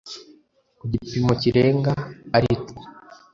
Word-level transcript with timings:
ku 0.77 0.83
gipimo 0.91 1.33
kirenga 1.41 1.93
aritwo 2.37 2.81